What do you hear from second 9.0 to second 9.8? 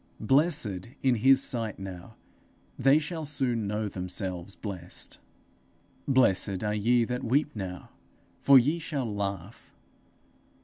laugh.'